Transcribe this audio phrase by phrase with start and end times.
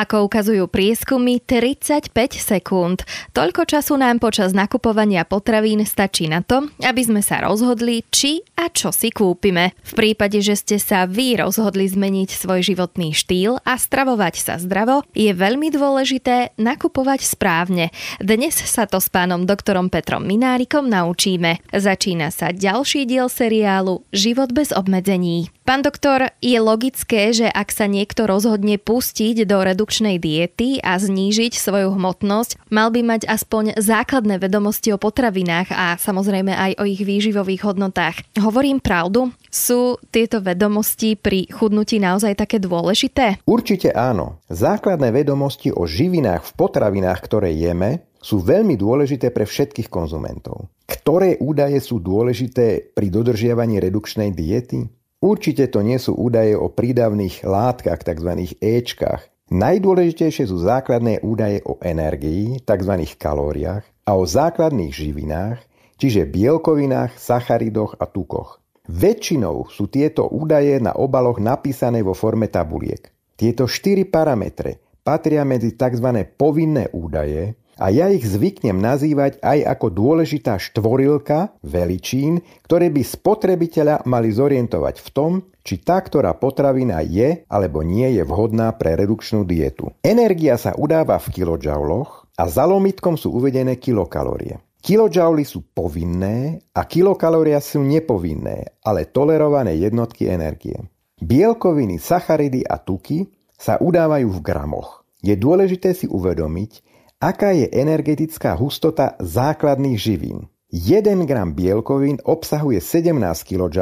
[0.00, 2.08] Ako ukazujú prieskumy, 35
[2.40, 3.04] sekúnd.
[3.36, 8.72] Toľko času nám počas nakupovania potravín stačí na to, aby sme sa rozhodli, či a
[8.72, 9.76] čo si kúpime.
[9.84, 15.04] V prípade, že ste sa vy rozhodli zmeniť svoj životný štýl a stravovať sa zdravo,
[15.12, 17.92] je veľmi dôležité nakupovať správne.
[18.24, 21.60] Dnes sa to s pánom doktorom Petrom Minárikom naučíme.
[21.76, 25.52] Začína sa ďalší diel seriálu Život bez obmedzení.
[25.70, 31.54] Pán doktor, je logické, že ak sa niekto rozhodne pustiť do redukčnej diety a znížiť
[31.54, 36.98] svoju hmotnosť, mal by mať aspoň základné vedomosti o potravinách a samozrejme aj o ich
[36.98, 38.18] výživových hodnotách.
[38.42, 39.30] Hovorím pravdu?
[39.46, 43.38] Sú tieto vedomosti pri chudnutí naozaj také dôležité?
[43.46, 44.42] Určite áno.
[44.50, 50.66] Základné vedomosti o živinách v potravinách, ktoré jeme, sú veľmi dôležité pre všetkých konzumentov.
[50.90, 54.98] Ktoré údaje sú dôležité pri dodržiavaní redukčnej diety?
[55.20, 58.56] Určite to nie sú údaje o prídavných látkach, tzv.
[58.56, 59.52] Ečkách.
[59.52, 63.04] Najdôležitejšie sú základné údaje o energii, tzv.
[63.20, 65.60] kalóriách, a o základných živinách,
[66.00, 68.64] čiže bielkovinách, sacharidoch a tukoch.
[68.88, 73.12] Väčšinou sú tieto údaje na obaloch napísané vo forme tabuliek.
[73.36, 76.32] Tieto štyri parametre patria medzi tzv.
[76.32, 84.04] povinné údaje, a ja ich zvyknem nazývať aj ako dôležitá štvorilka veličín, ktoré by spotrebiteľa
[84.04, 85.32] mali zorientovať v tom,
[85.64, 89.96] či tá, ktorá potravina je alebo nie je vhodná pre redukčnú dietu.
[90.04, 94.60] Energia sa udáva v kilojouloch a za lomitkom sú uvedené kilokalórie.
[94.80, 100.76] Kilojouly sú povinné a kilokalória sú nepovinné, ale tolerované jednotky energie.
[101.20, 105.04] Bielkoviny, sacharidy a tuky sa udávajú v gramoch.
[105.20, 106.89] Je dôležité si uvedomiť,
[107.20, 110.48] Aká je energetická hustota základných živín?
[110.72, 113.12] 1 gram bielkovín obsahuje 17
[113.44, 113.76] kJ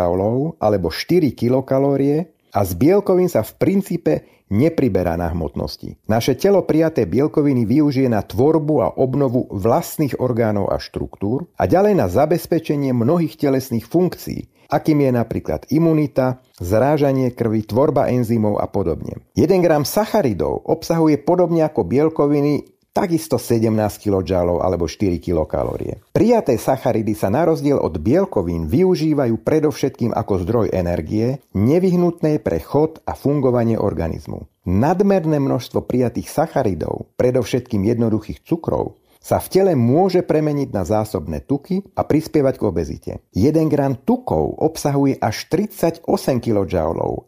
[0.58, 6.02] alebo 4 kilokalórie a z bielkovín sa v princípe nepriberá na hmotnosti.
[6.10, 11.94] Naše telo prijaté bielkoviny využije na tvorbu a obnovu vlastných orgánov a štruktúr a ďalej
[11.94, 19.22] na zabezpečenie mnohých telesných funkcií, akým je napríklad imunita, zrážanie krvi, tvorba enzymov a podobne.
[19.38, 23.70] 1 gram sacharidov obsahuje podobne ako bielkoviny takisto 17
[24.02, 26.02] kJ alebo 4 kilokalórie.
[26.10, 32.98] Prijaté sacharidy sa na rozdiel od bielkovín využívajú predovšetkým ako zdroj energie, nevyhnutné pre chod
[33.06, 34.50] a fungovanie organizmu.
[34.66, 41.84] Nadmerné množstvo prijatých sacharidov, predovšetkým jednoduchých cukrov, sa v tele môže premeniť na zásobné tuky
[41.94, 43.12] a prispievať k obezite.
[43.34, 46.02] 1 gram tukov obsahuje až 38
[46.42, 46.74] kJ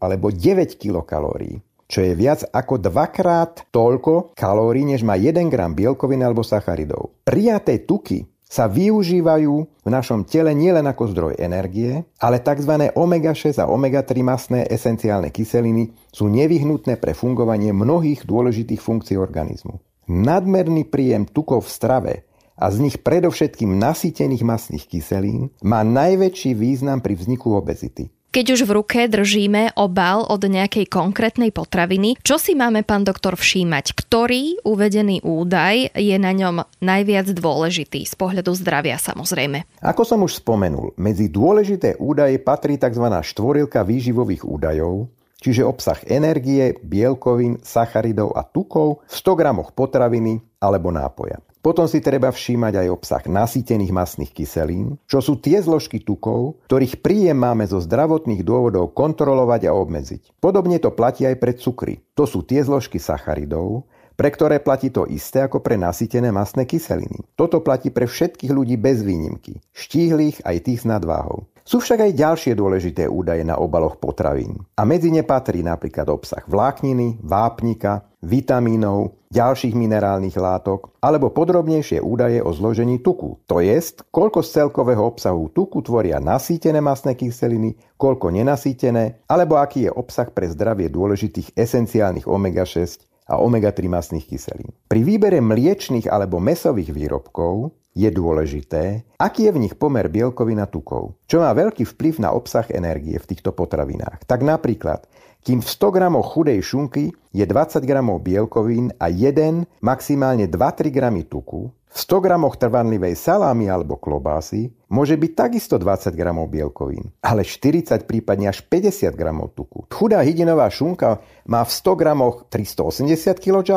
[0.00, 6.22] alebo 9 kilokalórií čo je viac ako dvakrát toľko kalórií, než má 1 gram bielkoviny
[6.22, 7.18] alebo sacharidov.
[7.26, 12.90] Prijaté tuky sa využívajú v našom tele nielen ako zdroj energie, ale tzv.
[12.94, 19.78] omega-6 a omega-3 masné esenciálne kyseliny sú nevyhnutné pre fungovanie mnohých dôležitých funkcií organizmu.
[20.10, 22.14] Nadmerný príjem tukov v strave
[22.58, 28.10] a z nich predovšetkým nasýtených masných kyselín má najväčší význam pri vzniku obezity.
[28.30, 33.34] Keď už v ruke držíme obal od nejakej konkrétnej potraviny, čo si máme, pán doktor,
[33.34, 33.90] všímať?
[33.90, 39.82] Ktorý uvedený údaj je na ňom najviac dôležitý z pohľadu zdravia samozrejme?
[39.82, 43.02] Ako som už spomenul, medzi dôležité údaje patrí tzv.
[43.02, 45.10] štvorilka výživových údajov,
[45.42, 51.42] čiže obsah energie, bielkovín, sacharidov a tukov v 100 gramoch potraviny alebo nápoja.
[51.60, 57.04] Potom si treba všímať aj obsah nasýtených masných kyselín, čo sú tie zložky tukov, ktorých
[57.04, 60.40] príjem máme zo zdravotných dôvodov kontrolovať a obmedziť.
[60.40, 62.00] Podobne to platí aj pre cukry.
[62.16, 63.84] To sú tie zložky sacharidov,
[64.16, 67.28] pre ktoré platí to isté ako pre nasýtené masné kyseliny.
[67.36, 71.44] Toto platí pre všetkých ľudí bez výnimky, štíhlych aj tých s nadváhou.
[71.70, 74.58] Sú však aj ďalšie dôležité údaje na obaloch potravín.
[74.74, 82.42] A medzi ne patrí napríklad obsah vlákniny, vápnika, vitamínov, ďalších minerálnych látok alebo podrobnejšie údaje
[82.42, 83.38] o zložení tuku.
[83.46, 89.86] To jest, koľko z celkového obsahu tuku tvoria nasýtené masné kyseliny, koľko nenasýtené, alebo aký
[89.86, 94.74] je obsah pre zdravie dôležitých esenciálnych omega-6 a omega-3 masných kyselín.
[94.90, 100.66] Pri výbere mliečných alebo mesových výrobkov je dôležité, aký je v nich pomer bielkovín a
[100.70, 104.26] tukov, čo má veľký vplyv na obsah energie v týchto potravinách.
[104.26, 105.10] Tak napríklad
[105.40, 111.24] kým v 100 gramoch chudej šunky je 20 gramov bielkovín a 1, maximálne 2-3 gramy
[111.24, 117.46] tuku, v 100 gramoch trvanlivej salámy alebo klobásy môže byť takisto 20 gramov bielkovín, ale
[117.46, 119.86] 40, prípadne až 50 gramov tuku.
[119.86, 123.70] Chudá hydinová šunka má v 100 gramoch 380 kJ,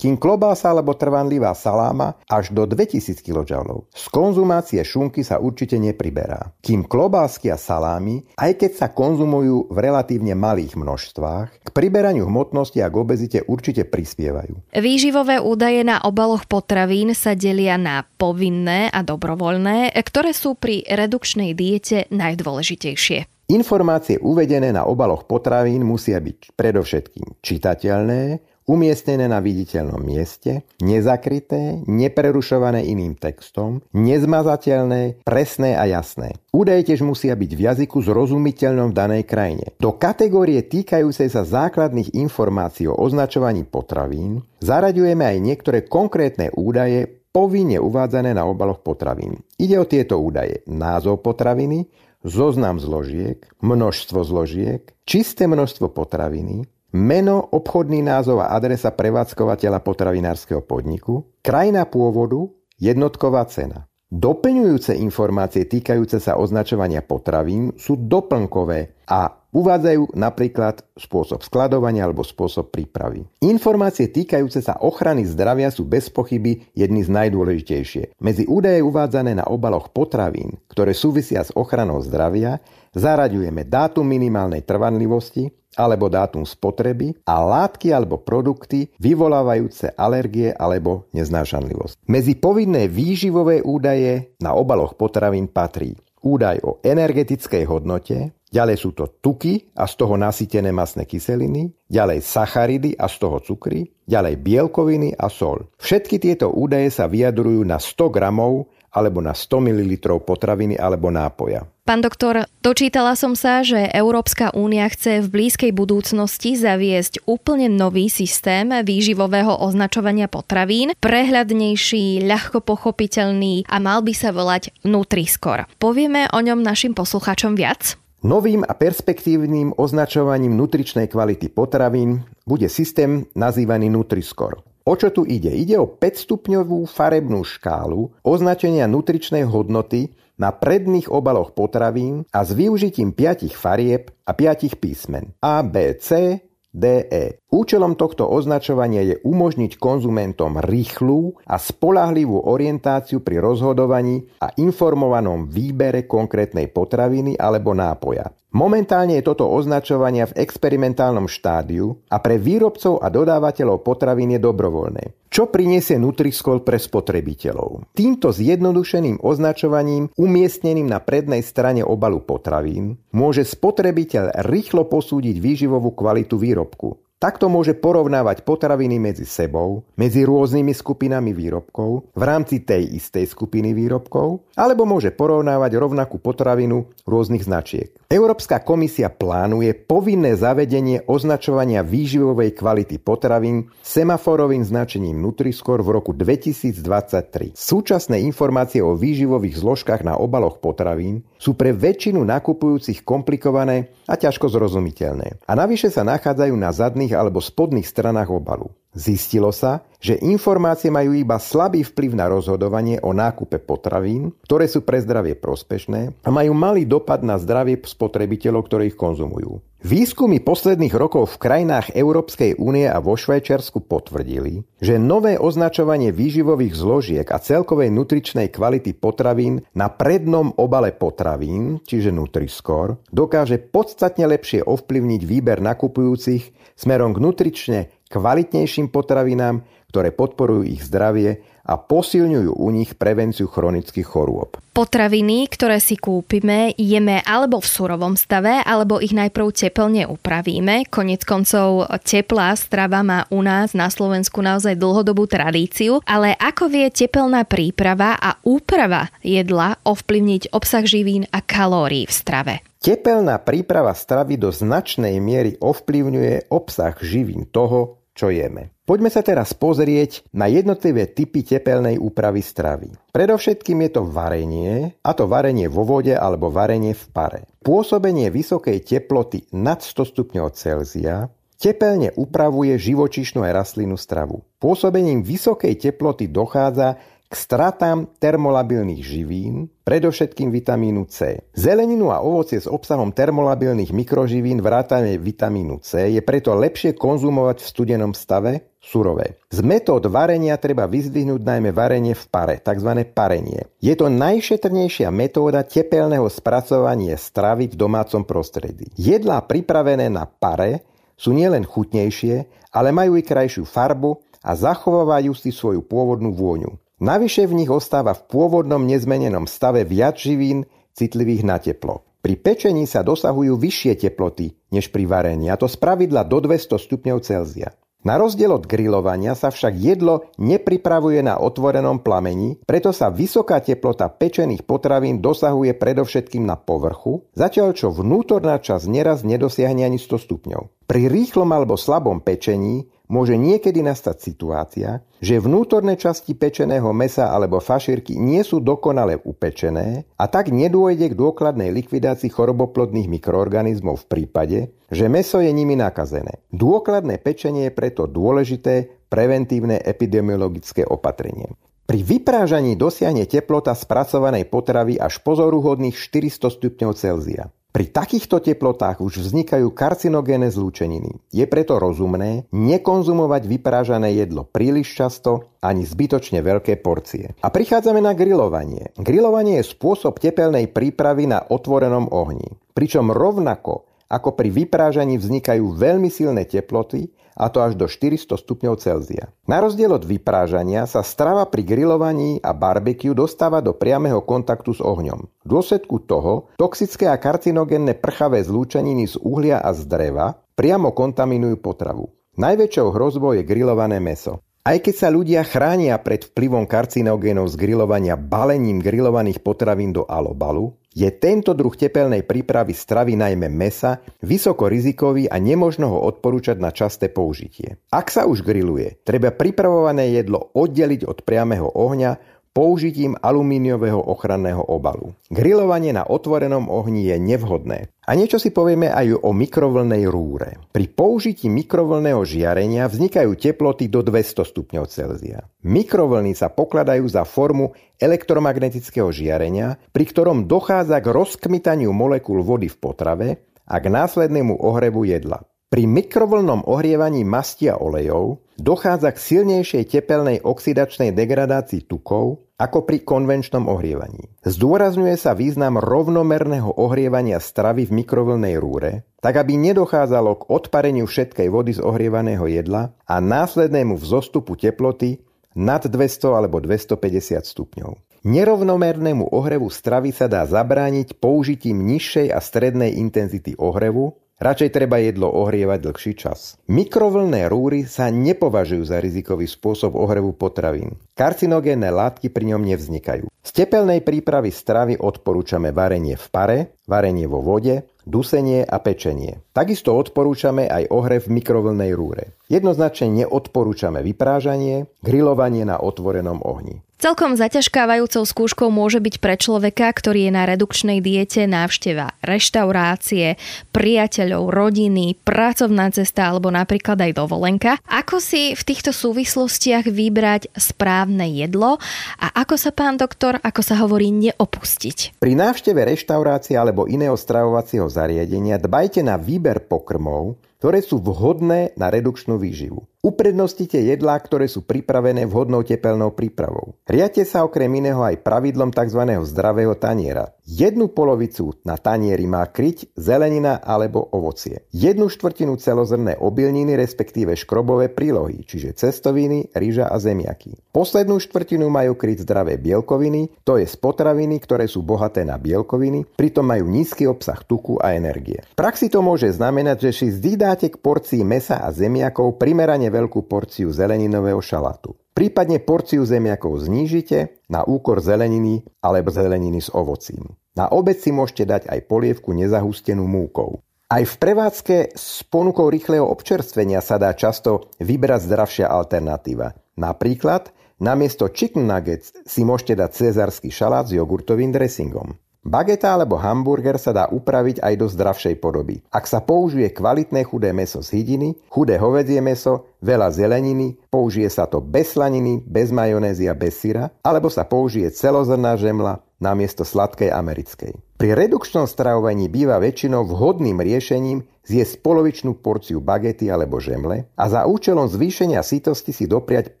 [0.00, 3.52] kým klobása alebo trvanlivá saláma až do 2000 kJ.
[3.92, 6.56] Z konzumácie šunky sa určite nepriberá.
[6.64, 12.80] Kým klobásky a salámy, aj keď sa konzumujú v relatívne malých množstvách, k priberaniu hmotnosti
[12.80, 14.72] a k obezite určite prispievajú.
[14.72, 21.54] Výživové údaje na obaloch potravín sa delia na povinné a dobrovoľné, ktoré sú pri redukčnej
[21.54, 23.48] diete najdôležitejšie.
[23.52, 32.88] Informácie uvedené na obaloch potravín musia byť predovšetkým čitateľné, umiestnené na viditeľnom mieste, nezakryté, neprerušované
[32.88, 36.40] iným textom, nezmazateľné, presné a jasné.
[36.48, 39.76] Údaje tiež musia byť v jazyku zrozumiteľnom v danej krajine.
[39.76, 47.82] Do kategórie týkajúcej sa základných informácií o označovaní potravín zaraďujeme aj niektoré konkrétne údaje povinne
[47.82, 49.42] uvádzané na obaloch potravín.
[49.58, 50.62] Ide o tieto údaje.
[50.70, 51.90] Názov potraviny,
[52.22, 56.62] zoznam zložiek, množstvo zložiek, čisté množstvo potraviny,
[56.94, 63.90] meno, obchodný názov a adresa prevádzkovateľa potravinárskeho podniku, krajina pôvodu, jednotková cena.
[64.14, 72.74] Doplňujúce informácie týkajúce sa označovania potravín sú doplnkové a uvádzajú napríklad spôsob skladovania alebo spôsob
[72.74, 73.22] prípravy.
[73.40, 78.18] Informácie týkajúce sa ochrany zdravia sú bez pochyby jedny z najdôležitejšie.
[78.18, 82.58] Medzi údaje uvádzané na obaloch potravín, ktoré súvisia s ochranou zdravia,
[82.92, 92.06] zaraďujeme dátum minimálnej trvanlivosti, alebo dátum spotreby a látky alebo produkty vyvolávajúce alergie alebo neznášanlivosť.
[92.06, 99.10] Medzi povinné výživové údaje na obaloch potravín patrí údaj o energetickej hodnote, ďalej sú to
[99.18, 105.18] tuky a z toho nasýtené masné kyseliny, ďalej sacharidy a z toho cukry, ďalej bielkoviny
[105.18, 105.66] a sol.
[105.82, 109.92] Všetky tieto údaje sa vyjadrujú na 100 gramov alebo na 100 ml
[110.22, 111.66] potraviny alebo nápoja.
[111.84, 118.08] Pán doktor, dočítala som sa, že Európska únia chce v blízkej budúcnosti zaviesť úplne nový
[118.08, 125.68] systém výživového označovania potravín, prehľadnejší, ľahko pochopiteľný a mal by sa volať Nutriscore.
[125.76, 128.00] Povieme o ňom našim poslucháčom viac?
[128.24, 134.64] Novým a perspektívnym označovaním nutričnej kvality potravín bude systém nazývaný Nutriscore.
[134.88, 135.52] O čo tu ide?
[135.52, 143.12] Ide o 5-stupňovú farebnú škálu označenia nutričnej hodnoty na predných obaloch potravín a s využitím
[143.12, 146.40] 5 farieb a 5 písmen A, B, C,
[146.72, 147.43] DE.
[147.54, 156.02] Účelom tohto označovania je umožniť konzumentom rýchlu a spolahlivú orientáciu pri rozhodovaní a informovanom výbere
[156.02, 158.34] konkrétnej potraviny alebo nápoja.
[158.58, 165.30] Momentálne je toto označovanie v experimentálnom štádiu a pre výrobcov a dodávateľov potravín je dobrovoľné.
[165.30, 167.94] Čo priniesie Nutriscore pre spotrebiteľov?
[167.94, 176.34] Týmto zjednodušeným označovaním umiestneným na prednej strane obalu potravín môže spotrebiteľ rýchlo posúdiť výživovú kvalitu
[176.38, 177.03] výrobku.
[177.24, 183.72] Takto môže porovnávať potraviny medzi sebou, medzi rôznymi skupinami výrobkov, v rámci tej istej skupiny
[183.72, 187.96] výrobkov, alebo môže porovnávať rovnakú potravinu rôznych značiek.
[188.12, 197.56] Európska komisia plánuje povinné zavedenie označovania výživovej kvality potravín semaforovým značením Nutriscore v roku 2023.
[197.56, 204.52] Súčasné informácie o výživových zložkách na obaloch potravín sú pre väčšinu nakupujúcich komplikované a ťažko
[204.52, 205.40] zrozumiteľné.
[205.48, 208.68] A navyše sa nachádzajú na zadných alebo spodných stranách obalu.
[208.94, 214.86] Zistilo sa, že informácie majú iba slabý vplyv na rozhodovanie o nákupe potravín, ktoré sú
[214.86, 219.58] pre zdravie prospešné a majú malý dopad na zdravie spotrebiteľov, ktorí ich konzumujú.
[219.84, 226.72] Výskumy posledných rokov v krajinách Európskej únie a vo Švajčiarsku potvrdili, že nové označovanie výživových
[226.72, 234.64] zložiek a celkovej nutričnej kvality potravín na prednom obale potravín, čiže Nutriscore, dokáže podstatne lepšie
[234.64, 242.68] ovplyvniť výber nakupujúcich smerom k nutrične kvalitnejším potravinám, ktoré podporujú ich zdravie a posilňujú u
[242.68, 244.60] nich prevenciu chronických chorôb.
[244.76, 250.84] Potraviny, ktoré si kúpime, jeme alebo v surovom stave, alebo ich najprv teplne upravíme.
[250.92, 256.90] Konec koncov teplá strava má u nás na Slovensku naozaj dlhodobú tradíciu, ale ako vie
[256.92, 262.54] tepelná príprava a úprava jedla ovplyvniť obsah živín a kalórií v strave?
[262.84, 268.70] Tepelná príprava stravy do značnej miery ovplyvňuje obsah živín toho, čo jeme.
[268.86, 272.94] Poďme sa teraz pozrieť na jednotlivé typy tepelnej úpravy stravy.
[273.10, 277.40] Predovšetkým je to varenie, a to varenie vo vode alebo varenie v pare.
[277.60, 281.26] Pôsobenie vysokej teploty nad 100 stupňov Celzia
[281.58, 284.44] tepelne upravuje živočišnú aj rastlinnú stravu.
[284.60, 287.00] Pôsobením vysokej teploty dochádza
[287.34, 291.42] k stratám termolabilných živín, predovšetkým vitamínu C.
[291.50, 297.66] Zeleninu a ovocie s obsahom termolabilných mikroživín vrátane vitamínu C je preto lepšie konzumovať v
[297.66, 299.42] studenom stave, surové.
[299.50, 303.02] Z metód varenia treba vyzdvihnúť najmä varenie v pare, tzv.
[303.10, 303.66] parenie.
[303.82, 308.94] Je to najšetrnejšia metóda tepelného spracovania stravy v domácom prostredí.
[308.94, 310.86] Jedlá pripravené na pare
[311.18, 316.83] sú nielen chutnejšie, ale majú i krajšiu farbu a zachovávajú si svoju pôvodnú vôňu.
[317.04, 320.64] Navyše v nich ostáva v pôvodnom nezmenenom stave viac živín
[320.96, 322.00] citlivých na teplo.
[322.24, 326.80] Pri pečení sa dosahujú vyššie teploty než pri varení, a to z pravidla do 200
[326.80, 327.76] stupňov Celzia.
[328.08, 334.08] Na rozdiel od grilovania sa však jedlo nepripravuje na otvorenom plameni, preto sa vysoká teplota
[334.08, 340.88] pečených potravín dosahuje predovšetkým na povrchu, zatiaľ čo vnútorná časť neraz nedosiahne ani 100 stupňov.
[340.88, 347.60] Pri rýchlom alebo slabom pečení môže niekedy nastať situácia, že vnútorné časti pečeného mesa alebo
[347.60, 354.58] fašírky nie sú dokonale upečené a tak nedôjde k dôkladnej likvidácii choroboplodných mikroorganizmov v prípade,
[354.88, 356.44] že meso je nimi nakazené.
[356.52, 361.52] Dôkladné pečenie je preto dôležité preventívne epidemiologické opatrenie.
[361.84, 367.52] Pri vyprážaní dosiahne teplota spracovanej potravy až pozoruhodných 400 stupňov Celzia.
[367.74, 371.18] Pri takýchto teplotách už vznikajú karcinogénne zlúčeniny.
[371.34, 377.34] Je preto rozumné nekonzumovať vyprážané jedlo príliš často ani zbytočne veľké porcie.
[377.42, 378.94] A prichádzame na grilovanie.
[378.94, 382.46] Grilovanie je spôsob tepelnej prípravy na otvorenom ohni.
[382.78, 388.78] Pričom rovnako ako pri vyprážaní vznikajú veľmi silné teploty, a to až do 400 stupňov
[388.78, 389.34] Celzia.
[389.50, 394.80] Na rozdiel od vyprážania sa strava pri grillovaní a barbecue dostáva do priameho kontaktu s
[394.80, 395.26] ohňom.
[395.42, 401.58] V dôsledku toho toxické a karcinogénne prchavé zlúčeniny z uhlia a z dreva priamo kontaminujú
[401.58, 402.06] potravu.
[402.38, 404.42] Najväčšou hrozbou je grillované meso.
[404.64, 410.72] Aj keď sa ľudia chránia pred vplyvom karcinogénov z grilovania balením grilovaných potravín do alobalu,
[410.94, 416.70] je tento druh tepelnej prípravy stravy najmä mesa vysoko rizikový a nemožno ho odporúčať na
[416.70, 417.82] časté použitie.
[417.90, 425.18] Ak sa už grilluje, treba pripravované jedlo oddeliť od priameho ohňa použitím alumíniového ochranného obalu.
[425.26, 427.90] Grilovanie na otvorenom ohni je nevhodné.
[428.04, 430.60] A niečo si povieme aj o mikrovlnej rúre.
[430.68, 435.48] Pri použití mikrovlného žiarenia vznikajú teploty do 200 stupňov Celzia.
[435.64, 442.76] Mikrovlny sa pokladajú za formu elektromagnetického žiarenia, pri ktorom dochádza k rozkmitaniu molekúl vody v
[442.76, 443.28] potrave
[443.64, 445.40] a k následnému ohrevu jedla.
[445.72, 453.02] Pri mikrovlnom ohrievaní masti a olejov dochádza k silnejšej tepelnej oxidačnej degradácii tukov ako pri
[453.02, 454.30] konvenčnom ohrievaní.
[454.46, 461.48] Zdôrazňuje sa význam rovnomerného ohrievania stravy v mikrovlnej rúre, tak aby nedochádzalo k odpareniu všetkej
[461.50, 465.18] vody z ohrievaného jedla a následnému vzostupu teploty
[465.58, 467.98] nad 200 alebo 250 stupňov.
[468.24, 475.30] Nerovnomernému ohrevu stravy sa dá zabrániť použitím nižšej a strednej intenzity ohrevu Radšej treba jedlo
[475.30, 476.58] ohrievať dlhší čas.
[476.66, 480.98] Mikrovlné rúry sa nepovažujú za rizikový spôsob ohrevu potravín.
[481.14, 483.30] Karcinogénne látky pri ňom nevznikajú.
[483.30, 486.58] Z tepelnej prípravy stravy odporúčame varenie v pare,
[486.90, 489.38] varenie vo vode, dusenie a pečenie.
[489.54, 492.34] Takisto odporúčame aj ohrev v mikrovlnej rúre.
[492.54, 496.86] Jednoznačne neodporúčame vyprážanie, grilovanie na otvorenom ohni.
[497.02, 503.34] Celkom zaťažkávajúcou skúškou môže byť pre človeka, ktorý je na redukčnej diete návšteva reštaurácie,
[503.74, 507.76] priateľov, rodiny, pracovná cesta alebo napríklad aj dovolenka.
[507.90, 511.82] Ako si v týchto súvislostiach vybrať správne jedlo
[512.22, 515.18] a ako sa pán doktor, ako sa hovorí, neopustiť?
[515.18, 521.92] Pri návšteve reštaurácie alebo iného stravovacieho zariadenia dbajte na výber pokrmov, ktoré sú vhodné na
[521.92, 522.93] redukčnú corrigiu.
[523.04, 526.80] Uprednostite jedlá, ktoré sú pripravené vhodnou tepelnou prípravou.
[526.88, 529.20] Riate sa okrem iného aj pravidlom tzv.
[529.28, 530.32] zdravého taniera.
[530.48, 534.64] Jednu polovicu na tanieri má kryť zelenina alebo ovocie.
[534.72, 540.56] Jednu štvrtinu celozrné obilniny, respektíve škrobové prílohy, čiže cestoviny, rýža a zemiaky.
[540.72, 546.48] Poslednú štvrtinu majú kryť zdravé bielkoviny, to je potraviny, ktoré sú bohaté na bielkoviny, pritom
[546.48, 548.40] majú nízky obsah tuku a energie.
[548.52, 552.93] V praxi to môže znamenať, že si vždy dáte k porcii mesa a zemiakov primerane
[552.94, 554.94] veľkú porciu zeleninového šalátu.
[555.14, 560.38] Prípadne porciu zemiakov znížite na úkor zeleniny alebo zeleniny s ovocím.
[560.54, 563.58] Na obed si môžete dať aj polievku nezahustenú múkou.
[563.90, 569.54] Aj v prevádzke s ponukou rýchleho občerstvenia sa dá často vybrať zdravšia alternatíva.
[569.78, 570.50] Napríklad
[570.82, 575.14] namiesto chicken nuggets si môžete dať cezársky šalát s jogurtovým dressingom.
[575.44, 578.80] Bageta alebo hamburger sa dá upraviť aj do zdravšej podoby.
[578.88, 584.48] Ak sa použije kvalitné chudé meso z hydiny, chudé hovedzie meso, veľa zeleniny, použije sa
[584.48, 590.08] to bez slaniny, bez majonézy a bez syra, alebo sa použije celozrná žemla namiesto sladkej
[590.08, 590.80] americkej.
[590.96, 597.44] Pri redukčnom stravovaní býva väčšinou vhodným riešením zjesť polovičnú porciu bagety alebo žemle a za
[597.44, 599.60] účelom zvýšenia sytosti si dopriať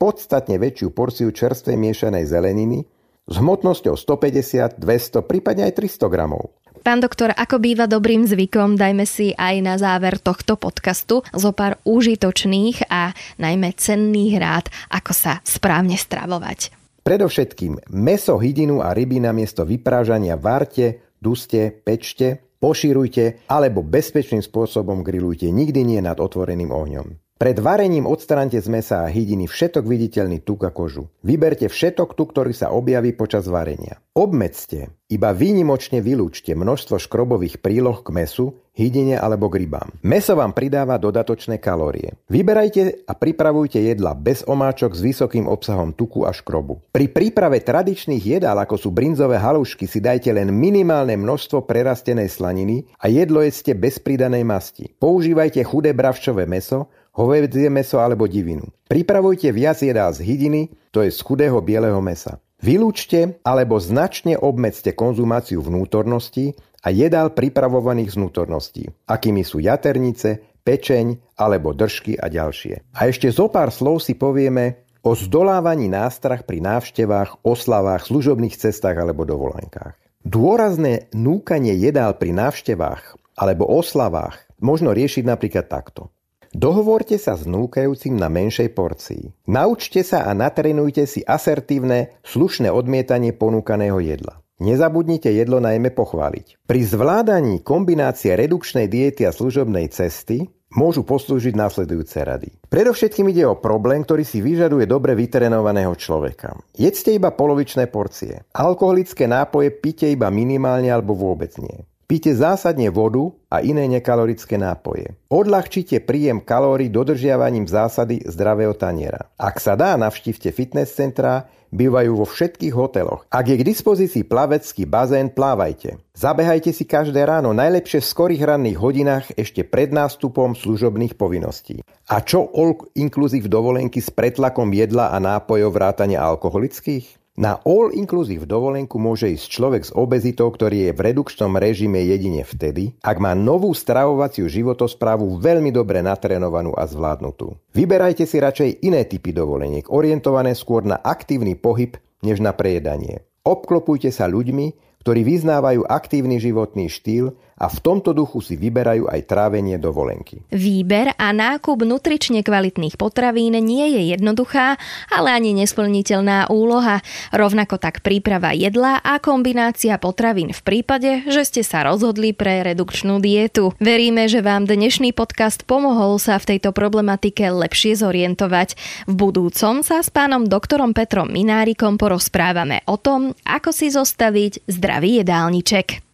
[0.00, 2.88] podstatne väčšiu porciu čerstvej miešanej zeleniny,
[3.24, 6.52] s hmotnosťou 150, 200, prípadne aj 300 gramov.
[6.84, 11.80] Pán doktor, ako býva dobrým zvykom, dajme si aj na záver tohto podcastu zo pár
[11.88, 16.76] užitočných a najmä cenných rád, ako sa správne stravovať.
[17.00, 25.48] Predovšetkým meso, hydinu a ryby namiesto vyprážania várte, duste, pečte, poširujte alebo bezpečným spôsobom grillujte,
[25.48, 27.23] nikdy nie nad otvoreným ohňom.
[27.44, 31.12] Pred varením odstrante z mesa a hydiny všetok viditeľný tuk a kožu.
[31.20, 34.00] Vyberte všetok tuk, ktorý sa objaví počas varenia.
[34.16, 39.92] Obmedzte, iba výnimočne vylúčte množstvo škrobových príloh k mesu, hydine alebo k rybám.
[40.00, 42.16] Meso vám pridáva dodatočné kalórie.
[42.32, 46.80] Vyberajte a pripravujte jedla bez omáčok s vysokým obsahom tuku a škrobu.
[46.96, 52.88] Pri príprave tradičných jedál, ako sú brinzové halušky, si dajte len minimálne množstvo prerastenej slaniny
[52.96, 54.88] a jedlo jedzte bez pridanej masti.
[54.96, 58.66] Používajte chudé bravčové meso, hovedzie meso alebo divinu.
[58.90, 62.42] Pripravujte viac jedál z hydiny, to je z chudého bieleho mesa.
[62.58, 71.36] Vylúčte alebo značne obmedzte konzumáciu vnútorností a jedál pripravovaných z vnútorností, akými sú jaternice, pečeň
[71.36, 72.96] alebo držky a ďalšie.
[72.96, 78.96] A ešte zo pár slov si povieme o zdolávaní nástrach pri návštevách, oslavách, služobných cestách
[78.96, 80.00] alebo dovolenkách.
[80.24, 86.08] Dôrazné núkanie jedál pri návštevách alebo oslavách možno riešiť napríklad takto.
[86.54, 89.50] Dohovorte sa s núkajúcim na menšej porcii.
[89.50, 94.38] Naučte sa a natrenujte si asertívne, slušné odmietanie ponúkaného jedla.
[94.62, 96.62] Nezabudnite jedlo najmä pochváliť.
[96.62, 102.54] Pri zvládaní kombinácie redukčnej diety a služobnej cesty môžu poslúžiť následujúce rady.
[102.70, 106.54] Predovšetkým ide o problém, ktorý si vyžaduje dobre vytrenovaného človeka.
[106.78, 108.46] Jedzte iba polovičné porcie.
[108.54, 111.82] Alkoholické nápoje pite iba minimálne alebo vôbec nie.
[112.14, 115.18] Pite zásadne vodu a iné nekalorické nápoje.
[115.34, 119.34] Odľahčite príjem kalórií dodržiavaním zásady zdravého taniera.
[119.34, 123.26] Ak sa dá, navštívte fitness centrá, bývajú vo všetkých hoteloch.
[123.34, 125.98] Ak je k dispozícii plavecký bazén, plávajte.
[126.14, 131.82] Zabehajte si každé ráno, najlepšie v skorých ranných hodinách ešte pred nástupom služobných povinností.
[132.14, 137.23] A čo all inclusive dovolenky s pretlakom jedla a nápojov vrátania alkoholických?
[137.34, 142.94] Na all-inclusive dovolenku môže ísť človek s obezitou, ktorý je v redukčnom režime jedine vtedy,
[143.02, 147.58] ak má novú stravovaciu životosprávu veľmi dobre natrenovanú a zvládnutú.
[147.74, 153.26] Vyberajte si radšej iné typy dovoleniek, orientované skôr na aktívny pohyb než na prejedanie.
[153.42, 159.20] Obklopujte sa ľuďmi, ktorí vyznávajú aktívny životný štýl a v tomto duchu si vyberajú aj
[159.30, 160.42] trávenie dovolenky.
[160.50, 164.74] Výber a nákup nutrične kvalitných potravín nie je jednoduchá,
[165.10, 166.98] ale ani nesplniteľná úloha.
[167.30, 173.22] Rovnako tak príprava jedla a kombinácia potravín v prípade, že ste sa rozhodli pre redukčnú
[173.22, 173.70] dietu.
[173.78, 178.74] Veríme, že vám dnešný podcast pomohol sa v tejto problematike lepšie zorientovať.
[179.06, 185.22] V budúcom sa s pánom doktorom Petrom Minárikom porozprávame o tom, ako si zostaviť zdravý
[185.22, 186.13] jedálniček.